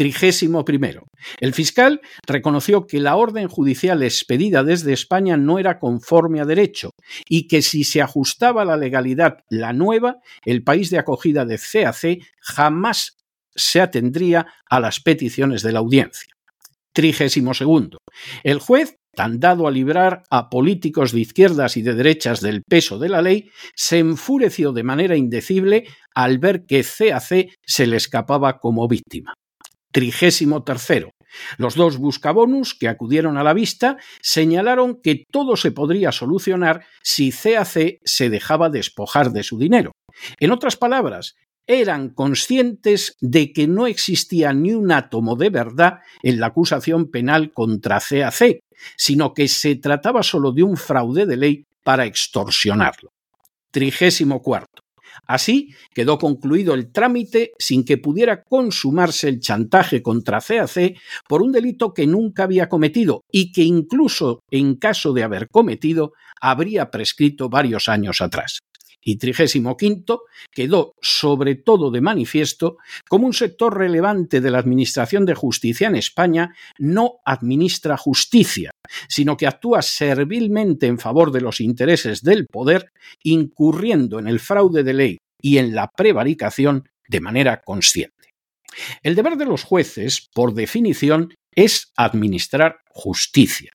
Trigésimo 0.00 0.64
primero. 0.64 1.08
El 1.40 1.52
fiscal 1.52 2.00
reconoció 2.26 2.86
que 2.86 3.00
la 3.00 3.16
orden 3.16 3.48
judicial 3.48 4.02
expedida 4.02 4.64
desde 4.64 4.94
España 4.94 5.36
no 5.36 5.58
era 5.58 5.78
conforme 5.78 6.40
a 6.40 6.46
derecho 6.46 6.92
y 7.28 7.48
que 7.48 7.60
si 7.60 7.84
se 7.84 8.00
ajustaba 8.00 8.62
a 8.62 8.64
la 8.64 8.78
legalidad 8.78 9.40
la 9.50 9.74
nueva, 9.74 10.16
el 10.46 10.62
país 10.62 10.88
de 10.88 10.98
acogida 10.98 11.44
de 11.44 11.58
CAC 11.58 12.24
jamás 12.40 13.18
se 13.54 13.80
atendría 13.80 14.46
a 14.68 14.80
las 14.80 15.00
peticiones 15.00 15.62
de 15.62 15.72
la 15.72 15.80
audiencia. 15.80 16.32
Trigésimo 16.92 17.54
segundo. 17.54 17.98
El 18.42 18.58
juez, 18.58 18.96
tan 19.14 19.38
dado 19.38 19.66
a 19.66 19.70
librar 19.70 20.22
a 20.30 20.50
políticos 20.50 21.12
de 21.12 21.20
izquierdas 21.20 21.76
y 21.76 21.82
de 21.82 21.94
derechas 21.94 22.40
del 22.40 22.62
peso 22.62 22.98
de 22.98 23.08
la 23.08 23.22
ley, 23.22 23.50
se 23.74 23.98
enfureció 23.98 24.72
de 24.72 24.82
manera 24.82 25.16
indecible 25.16 25.86
al 26.14 26.38
ver 26.38 26.64
que 26.66 26.82
CAC 26.84 27.50
se 27.64 27.86
le 27.86 27.96
escapaba 27.96 28.58
como 28.58 28.88
víctima. 28.88 29.34
Trigésimo 29.92 30.62
tercero. 30.62 31.10
Los 31.58 31.76
dos 31.76 31.98
buscabonus 31.98 32.74
que 32.74 32.88
acudieron 32.88 33.38
a 33.38 33.44
la 33.44 33.54
vista 33.54 33.96
señalaron 34.20 35.00
que 35.00 35.24
todo 35.30 35.56
se 35.56 35.70
podría 35.70 36.10
solucionar 36.12 36.84
si 37.02 37.30
CAC 37.30 37.98
se 38.04 38.30
dejaba 38.30 38.68
despojar 38.68 39.30
de 39.30 39.44
su 39.44 39.58
dinero. 39.58 39.92
En 40.38 40.50
otras 40.50 40.76
palabras, 40.76 41.34
eran 41.70 42.08
conscientes 42.08 43.16
de 43.20 43.52
que 43.52 43.68
no 43.68 43.86
existía 43.86 44.52
ni 44.52 44.72
un 44.72 44.90
átomo 44.90 45.36
de 45.36 45.50
verdad 45.50 46.00
en 46.20 46.40
la 46.40 46.46
acusación 46.46 47.12
penal 47.12 47.52
contra 47.52 48.00
CAC, 48.00 48.64
sino 48.96 49.32
que 49.34 49.46
se 49.46 49.76
trataba 49.76 50.24
solo 50.24 50.50
de 50.50 50.64
un 50.64 50.76
fraude 50.76 51.26
de 51.26 51.36
ley 51.36 51.64
para 51.84 52.06
extorsionarlo. 52.06 53.12
Trigésimo 53.70 54.42
cuarto. 54.42 54.82
Así 55.28 55.72
quedó 55.94 56.18
concluido 56.18 56.74
el 56.74 56.90
trámite 56.90 57.52
sin 57.56 57.84
que 57.84 57.98
pudiera 57.98 58.42
consumarse 58.42 59.28
el 59.28 59.38
chantaje 59.38 60.02
contra 60.02 60.40
CAC 60.40 60.98
por 61.28 61.40
un 61.40 61.52
delito 61.52 61.94
que 61.94 62.08
nunca 62.08 62.44
había 62.44 62.68
cometido 62.68 63.22
y 63.30 63.52
que 63.52 63.62
incluso 63.62 64.42
en 64.50 64.74
caso 64.74 65.12
de 65.12 65.22
haber 65.22 65.48
cometido 65.48 66.14
habría 66.40 66.90
prescrito 66.90 67.48
varios 67.48 67.88
años 67.88 68.20
atrás 68.20 68.58
y 69.02 69.16
trigésimo 69.16 69.76
quinto 69.76 70.22
quedó 70.50 70.94
sobre 71.00 71.54
todo 71.54 71.90
de 71.90 72.00
manifiesto 72.00 72.78
como 73.08 73.26
un 73.26 73.32
sector 73.32 73.76
relevante 73.76 74.40
de 74.40 74.50
la 74.50 74.58
Administración 74.58 75.24
de 75.26 75.34
Justicia 75.34 75.88
en 75.88 75.96
España 75.96 76.54
no 76.78 77.20
administra 77.24 77.96
justicia, 77.96 78.70
sino 79.08 79.36
que 79.36 79.46
actúa 79.46 79.82
servilmente 79.82 80.86
en 80.86 80.98
favor 80.98 81.32
de 81.32 81.40
los 81.40 81.60
intereses 81.60 82.22
del 82.22 82.46
poder, 82.46 82.92
incurriendo 83.22 84.18
en 84.18 84.28
el 84.28 84.40
fraude 84.40 84.82
de 84.82 84.94
ley 84.94 85.18
y 85.40 85.58
en 85.58 85.74
la 85.74 85.88
prevaricación 85.88 86.88
de 87.08 87.20
manera 87.20 87.62
consciente. 87.62 88.14
El 89.02 89.14
deber 89.14 89.36
de 89.36 89.46
los 89.46 89.64
jueces, 89.64 90.28
por 90.32 90.54
definición, 90.54 91.34
es 91.54 91.92
administrar 91.96 92.80
justicia. 92.88 93.72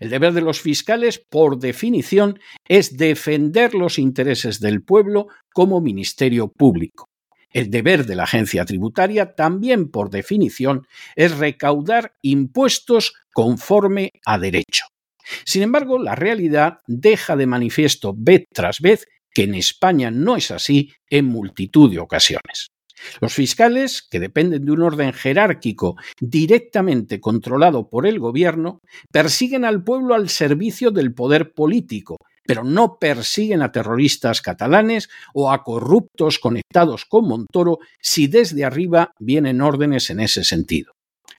El 0.00 0.10
deber 0.10 0.32
de 0.32 0.40
los 0.40 0.60
fiscales, 0.60 1.18
por 1.18 1.58
definición, 1.58 2.38
es 2.68 2.96
defender 2.96 3.74
los 3.74 3.98
intereses 3.98 4.60
del 4.60 4.82
pueblo 4.82 5.28
como 5.52 5.80
ministerio 5.80 6.48
público. 6.48 7.08
El 7.52 7.70
deber 7.70 8.06
de 8.06 8.16
la 8.16 8.24
agencia 8.24 8.64
tributaria, 8.64 9.34
también 9.34 9.90
por 9.90 10.10
definición, 10.10 10.86
es 11.16 11.36
recaudar 11.36 12.14
impuestos 12.22 13.12
conforme 13.32 14.10
a 14.24 14.38
derecho. 14.38 14.86
Sin 15.44 15.62
embargo, 15.62 15.98
la 15.98 16.14
realidad 16.14 16.78
deja 16.86 17.36
de 17.36 17.46
manifiesto 17.46 18.14
vez 18.16 18.44
tras 18.52 18.80
vez 18.80 19.06
que 19.34 19.44
en 19.44 19.54
España 19.54 20.10
no 20.10 20.36
es 20.36 20.50
así 20.50 20.92
en 21.08 21.26
multitud 21.26 21.90
de 21.90 22.00
ocasiones. 22.00 22.68
Los 23.20 23.34
fiscales, 23.34 24.02
que 24.02 24.20
dependen 24.20 24.64
de 24.64 24.72
un 24.72 24.82
orden 24.82 25.12
jerárquico 25.12 25.96
directamente 26.20 27.20
controlado 27.20 27.88
por 27.88 28.06
el 28.06 28.18
gobierno, 28.18 28.80
persiguen 29.10 29.64
al 29.64 29.82
pueblo 29.82 30.14
al 30.14 30.28
servicio 30.28 30.90
del 30.90 31.14
poder 31.14 31.52
político, 31.52 32.16
pero 32.44 32.64
no 32.64 32.98
persiguen 32.98 33.62
a 33.62 33.72
terroristas 33.72 34.42
catalanes 34.42 35.08
o 35.34 35.50
a 35.50 35.62
corruptos 35.62 36.38
conectados 36.38 37.04
con 37.04 37.28
Montoro 37.28 37.78
si 38.00 38.26
desde 38.26 38.64
arriba 38.64 39.14
vienen 39.18 39.60
órdenes 39.60 40.10
en 40.10 40.20
ese 40.20 40.44
sentido. 40.44 40.92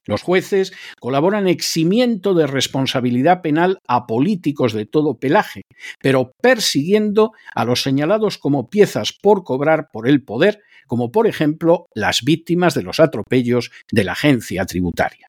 Los 0.06 0.22
jueces 0.22 0.72
colaboran 1.00 1.48
eximiento 1.48 2.34
de 2.34 2.46
responsabilidad 2.46 3.42
penal 3.42 3.78
a 3.88 4.06
políticos 4.06 4.72
de 4.72 4.86
todo 4.86 5.18
pelaje, 5.18 5.62
pero 6.00 6.32
persiguiendo 6.42 7.32
a 7.54 7.64
los 7.64 7.82
señalados 7.82 8.38
como 8.38 8.68
piezas 8.68 9.12
por 9.12 9.44
cobrar 9.44 9.88
por 9.92 10.08
el 10.08 10.22
poder 10.22 10.60
como 10.86 11.10
por 11.10 11.26
ejemplo 11.26 11.86
las 11.94 12.22
víctimas 12.22 12.74
de 12.74 12.82
los 12.82 13.00
atropellos 13.00 13.70
de 13.90 14.04
la 14.04 14.12
agencia 14.12 14.66
tributaria. 14.66 15.28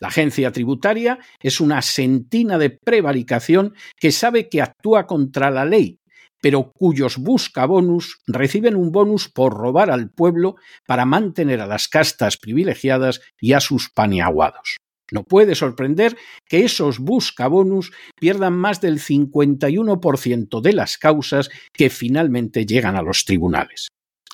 La 0.00 0.08
agencia 0.08 0.50
tributaria 0.50 1.18
es 1.42 1.60
una 1.60 1.82
sentina 1.82 2.56
de 2.56 2.70
prevaricación 2.70 3.74
que 3.96 4.12
sabe 4.12 4.48
que 4.48 4.62
actúa 4.62 5.06
contra 5.06 5.50
la 5.50 5.66
ley, 5.66 5.99
pero 6.40 6.72
cuyos 6.72 7.18
busca 7.18 7.66
bonus 7.66 8.20
reciben 8.26 8.76
un 8.76 8.92
bonus 8.92 9.28
por 9.28 9.54
robar 9.54 9.90
al 9.90 10.10
pueblo 10.10 10.56
para 10.86 11.04
mantener 11.04 11.60
a 11.60 11.66
las 11.66 11.88
castas 11.88 12.36
privilegiadas 12.36 13.20
y 13.40 13.52
a 13.52 13.60
sus 13.60 13.90
paniaguados. 13.90 14.76
No 15.12 15.24
puede 15.24 15.54
sorprender 15.54 16.16
que 16.48 16.64
esos 16.64 16.98
busca 16.98 17.48
bonus 17.48 17.92
pierdan 18.18 18.54
más 18.54 18.80
del 18.80 19.00
51% 19.00 20.60
de 20.60 20.72
las 20.72 20.98
causas 20.98 21.50
que 21.72 21.90
finalmente 21.90 22.64
llegan 22.64 22.96
a 22.96 23.02
los 23.02 23.24
tribunales. 23.24 23.88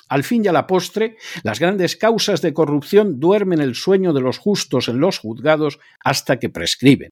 Al 0.09 0.23
fin 0.23 0.45
y 0.45 0.47
a 0.47 0.53
la 0.53 0.67
postre, 0.67 1.17
las 1.43 1.59
grandes 1.59 1.97
causas 1.97 2.41
de 2.41 2.53
corrupción 2.53 3.19
duermen 3.19 3.59
el 3.59 3.75
sueño 3.75 4.13
de 4.13 4.21
los 4.21 4.37
justos 4.37 4.87
en 4.87 4.99
los 4.99 5.19
juzgados 5.19 5.79
hasta 6.03 6.39
que 6.39 6.49
prescriben. 6.49 7.09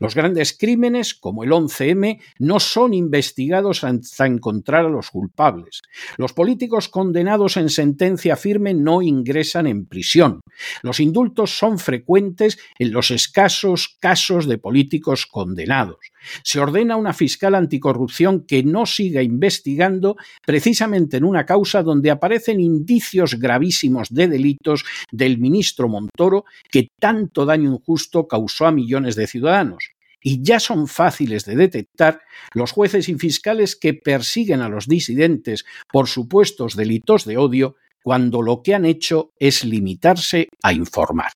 Los 0.00 0.14
grandes 0.14 0.56
crímenes, 0.56 1.14
como 1.14 1.44
el 1.44 1.50
11M, 1.50 2.20
no 2.38 2.60
son 2.60 2.94
investigados 2.94 3.84
hasta 3.84 4.26
encontrar 4.26 4.86
a 4.86 4.88
los 4.88 5.10
culpables. 5.10 5.82
Los 6.16 6.32
políticos 6.32 6.88
condenados 6.88 7.56
en 7.56 7.70
sentencia 7.70 8.36
firme 8.36 8.74
no 8.74 9.02
ingresan 9.02 9.66
en 9.66 9.86
prisión. 9.86 10.40
Los 10.82 11.00
indultos 11.00 11.56
son 11.56 11.78
frecuentes 11.78 12.58
en 12.78 12.92
los 12.92 13.10
escasos 13.10 13.96
casos 14.00 14.46
de 14.46 14.58
políticos 14.58 15.26
condenados. 15.26 15.98
Se 16.42 16.60
ordena 16.60 16.96
una 16.96 17.12
fiscal 17.12 17.54
anticorrupción 17.54 18.44
que 18.46 18.62
no 18.62 18.86
siga 18.86 19.22
investigando 19.22 20.16
precisamente 20.44 21.16
en 21.16 21.24
una 21.24 21.46
causa 21.46 21.82
donde 21.82 22.10
aparecen 22.10 22.60
indicios 22.60 23.34
gravísimos 23.38 24.08
de 24.10 24.28
delitos 24.28 24.84
del 25.10 25.38
ministro 25.38 25.88
Montoro 25.88 26.44
que 26.70 26.88
tanto 26.98 27.44
daño 27.44 27.72
injusto 27.72 28.26
causó 28.26 28.66
a 28.66 28.72
millones 28.72 29.16
de 29.16 29.26
ciudadanos 29.26 29.90
y 30.20 30.42
ya 30.42 30.60
son 30.60 30.88
fáciles 30.88 31.44
de 31.44 31.56
detectar 31.56 32.20
los 32.54 32.72
jueces 32.72 33.08
y 33.08 33.14
fiscales 33.14 33.76
que 33.76 33.94
persiguen 33.94 34.60
a 34.60 34.68
los 34.68 34.86
disidentes 34.86 35.64
por 35.90 36.08
supuestos 36.08 36.76
delitos 36.76 37.24
de 37.24 37.36
odio 37.36 37.76
cuando 38.02 38.42
lo 38.42 38.62
que 38.62 38.74
han 38.74 38.84
hecho 38.84 39.32
es 39.38 39.64
limitarse 39.64 40.48
a 40.62 40.72
informar. 40.72 41.32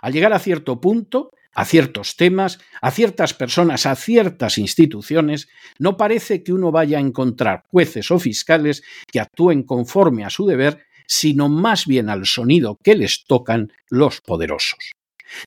Al 0.00 0.12
llegar 0.12 0.32
a 0.32 0.38
cierto 0.38 0.80
punto, 0.80 1.30
a 1.54 1.64
ciertos 1.64 2.16
temas, 2.16 2.58
a 2.80 2.90
ciertas 2.90 3.34
personas, 3.34 3.86
a 3.86 3.94
ciertas 3.94 4.58
instituciones, 4.58 5.48
no 5.78 5.96
parece 5.96 6.42
que 6.42 6.52
uno 6.52 6.72
vaya 6.72 6.98
a 6.98 7.00
encontrar 7.00 7.64
jueces 7.68 8.10
o 8.10 8.18
fiscales 8.18 8.82
que 9.10 9.20
actúen 9.20 9.62
conforme 9.62 10.24
a 10.24 10.30
su 10.30 10.46
deber, 10.46 10.86
sino 11.06 11.48
más 11.48 11.86
bien 11.86 12.08
al 12.08 12.26
sonido 12.26 12.78
que 12.82 12.94
les 12.94 13.24
tocan 13.24 13.72
los 13.88 14.20
poderosos. 14.20 14.92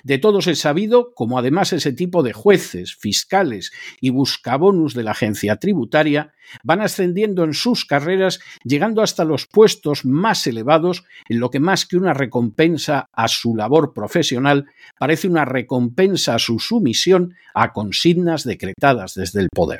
De 0.04 0.18
todos 0.18 0.48
es 0.48 0.60
sabido 0.60 1.13
como 1.13 1.38
además 1.38 1.74
ese 1.74 1.94
tipo 1.94 2.24
de 2.24 2.34
jueces, 2.34 2.96
fiscales 2.96 3.72
y 4.02 4.10
buscabonus 4.10 4.94
de 4.94 5.04
la 5.04 5.12
agencia 5.12 5.58
tributaria 5.58 6.34
van 6.63 6.82
ascendiendo 6.82 7.44
en 7.44 7.54
sus 7.54 7.86
carreras 7.86 8.40
llegando 8.63 9.02
hasta 9.02 9.26
los 9.26 9.48
puestos 9.48 10.06
más 10.06 10.48
elevados 10.48 11.04
en 11.30 11.40
lo 11.40 11.50
que 11.50 11.60
más 11.60 11.86
que 11.86 11.98
una 11.98 12.13
recompensa 12.13 13.10
a 13.12 13.28
su 13.28 13.56
labor 13.56 13.94
profesional 13.94 14.66
parece 14.98 15.28
una 15.28 15.46
recompensa 15.46 16.36
a 16.36 16.40
su 16.40 16.60
sumisión 16.60 17.36
a 17.54 17.74
consignas 17.74 18.44
decretadas 18.44 19.13
desde 19.13 19.42
el 19.42 19.50
poder. 19.50 19.80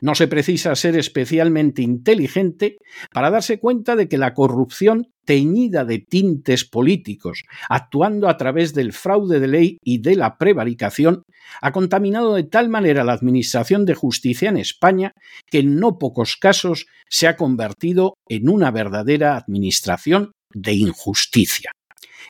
No 0.00 0.14
se 0.14 0.28
precisa 0.28 0.74
ser 0.74 0.96
especialmente 0.96 1.82
inteligente 1.82 2.76
para 3.12 3.30
darse 3.30 3.58
cuenta 3.58 3.96
de 3.96 4.08
que 4.08 4.18
la 4.18 4.34
corrupción 4.34 5.08
teñida 5.24 5.84
de 5.84 5.98
tintes 5.98 6.64
políticos, 6.64 7.44
actuando 7.68 8.28
a 8.28 8.36
través 8.36 8.74
del 8.74 8.92
fraude 8.92 9.40
de 9.40 9.48
ley 9.48 9.78
y 9.82 9.98
de 9.98 10.16
la 10.16 10.36
prevaricación, 10.36 11.22
ha 11.60 11.72
contaminado 11.72 12.34
de 12.34 12.44
tal 12.44 12.68
manera 12.68 13.04
la 13.04 13.12
Administración 13.12 13.84
de 13.84 13.94
Justicia 13.94 14.48
en 14.48 14.56
España 14.56 15.12
que 15.50 15.60
en 15.60 15.78
no 15.78 15.98
pocos 15.98 16.36
casos 16.36 16.86
se 17.08 17.28
ha 17.28 17.36
convertido 17.36 18.14
en 18.28 18.48
una 18.48 18.70
verdadera 18.70 19.36
Administración 19.36 20.32
de 20.54 20.74
injusticia. 20.74 21.72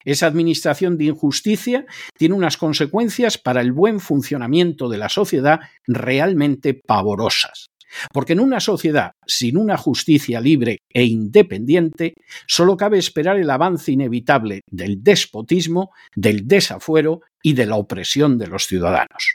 Esa 0.05 0.27
administración 0.27 0.97
de 0.99 1.05
injusticia 1.07 1.87
tiene 2.17 2.35
unas 2.35 2.57
consecuencias 2.57 3.39
para 3.39 3.61
el 3.61 3.73
buen 3.73 4.01
funcionamiento 4.01 4.89
de 4.89 4.99
la 4.99 5.09
sociedad 5.09 5.61
realmente 5.87 6.75
pavorosas. 6.75 7.67
Porque 8.13 8.33
en 8.33 8.41
una 8.41 8.61
sociedad 8.61 9.13
sin 9.27 9.57
una 9.57 9.77
justicia 9.77 10.41
libre 10.41 10.79
e 10.89 11.05
independiente, 11.05 12.15
solo 12.47 12.77
cabe 12.77 12.99
esperar 12.99 13.37
el 13.37 13.51
avance 13.51 13.93
inevitable 13.93 14.63
del 14.71 15.03
despotismo, 15.03 15.91
del 16.17 16.49
desafuero 16.49 17.21
y 17.43 17.53
de 17.53 17.67
la 17.67 17.77
opresión 17.77 18.39
de 18.39 18.47
los 18.47 18.67
ciudadanos. 18.67 19.35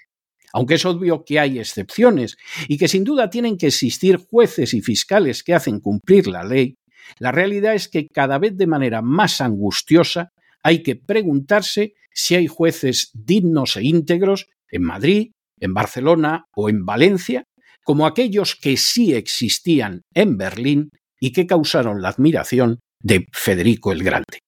Aunque 0.53 0.75
es 0.75 0.85
obvio 0.85 1.23
que 1.23 1.39
hay 1.39 1.59
excepciones 1.59 2.37
y 2.67 2.77
que 2.77 2.87
sin 2.87 3.03
duda 3.03 3.29
tienen 3.29 3.57
que 3.57 3.67
existir 3.67 4.17
jueces 4.17 4.73
y 4.73 4.81
fiscales 4.81 5.43
que 5.43 5.53
hacen 5.53 5.79
cumplir 5.79 6.27
la 6.27 6.43
ley, 6.43 6.77
la 7.19 7.31
realidad 7.31 7.75
es 7.75 7.87
que 7.87 8.07
cada 8.07 8.39
vez 8.39 8.57
de 8.57 8.67
manera 8.67 9.01
más 9.01 9.41
angustiosa 9.41 10.31
hay 10.67 10.83
que 10.83 10.97
preguntarse 10.97 11.93
si 12.13 12.35
hay 12.35 12.47
jueces 12.47 13.11
dignos 13.13 13.77
e 13.77 13.83
íntegros 13.83 14.49
en 14.69 14.83
Madrid, 14.83 15.31
en 15.61 15.73
Barcelona 15.73 16.43
o 16.53 16.67
en 16.67 16.85
Valencia, 16.85 17.45
como 17.85 18.05
aquellos 18.05 18.57
que 18.57 18.75
sí 18.75 19.13
existían 19.13 20.01
en 20.13 20.37
Berlín 20.37 20.89
y 21.21 21.31
que 21.31 21.47
causaron 21.47 22.01
la 22.01 22.09
admiración 22.09 22.79
de 23.01 23.27
Federico 23.31 23.93
el 23.93 24.03
Grande. 24.03 24.39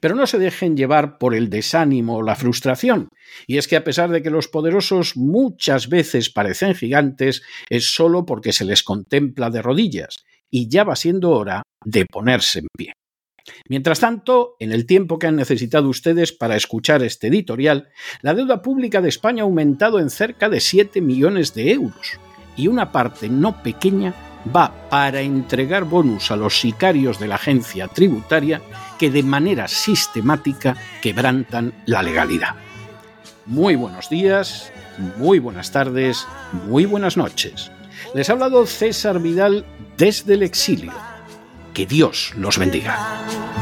Pero 0.00 0.14
no 0.14 0.26
se 0.26 0.38
dejen 0.38 0.74
llevar 0.74 1.18
por 1.18 1.34
el 1.34 1.50
desánimo 1.50 2.16
o 2.16 2.22
la 2.22 2.34
frustración, 2.34 3.08
y 3.46 3.58
es 3.58 3.68
que 3.68 3.76
a 3.76 3.84
pesar 3.84 4.08
de 4.10 4.22
que 4.22 4.30
los 4.30 4.48
poderosos 4.48 5.18
muchas 5.18 5.90
veces 5.90 6.30
parecen 6.30 6.74
gigantes, 6.74 7.42
es 7.68 7.92
solo 7.92 8.24
porque 8.24 8.54
se 8.54 8.64
les 8.64 8.82
contempla 8.82 9.50
de 9.50 9.60
rodillas, 9.60 10.16
y 10.50 10.70
ya 10.70 10.84
va 10.84 10.96
siendo 10.96 11.32
hora 11.32 11.62
de 11.84 12.06
ponerse 12.06 12.60
en 12.60 12.68
pie. 12.74 12.92
Mientras 13.72 14.00
tanto, 14.00 14.54
en 14.58 14.70
el 14.70 14.84
tiempo 14.84 15.18
que 15.18 15.28
han 15.28 15.36
necesitado 15.36 15.88
ustedes 15.88 16.30
para 16.30 16.56
escuchar 16.56 17.02
este 17.02 17.28
editorial, 17.28 17.88
la 18.20 18.34
deuda 18.34 18.60
pública 18.60 19.00
de 19.00 19.08
España 19.08 19.42
ha 19.42 19.46
aumentado 19.46 19.98
en 19.98 20.10
cerca 20.10 20.50
de 20.50 20.60
7 20.60 21.00
millones 21.00 21.54
de 21.54 21.72
euros 21.72 22.18
y 22.54 22.68
una 22.68 22.92
parte 22.92 23.30
no 23.30 23.62
pequeña 23.62 24.12
va 24.54 24.90
para 24.90 25.22
entregar 25.22 25.84
bonus 25.84 26.30
a 26.30 26.36
los 26.36 26.60
sicarios 26.60 27.18
de 27.18 27.28
la 27.28 27.36
agencia 27.36 27.88
tributaria 27.88 28.60
que 28.98 29.10
de 29.10 29.22
manera 29.22 29.66
sistemática 29.68 30.76
quebrantan 31.00 31.72
la 31.86 32.02
legalidad. 32.02 32.56
Muy 33.46 33.74
buenos 33.74 34.10
días, 34.10 34.70
muy 35.16 35.38
buenas 35.38 35.72
tardes, 35.72 36.26
muy 36.68 36.84
buenas 36.84 37.16
noches. 37.16 37.72
Les 38.14 38.28
ha 38.28 38.34
hablado 38.34 38.66
César 38.66 39.18
Vidal 39.18 39.64
desde 39.96 40.34
el 40.34 40.42
exilio 40.42 40.92
que 41.72 41.86
Dios 41.86 42.32
los 42.36 42.58
bendiga. 42.58 43.61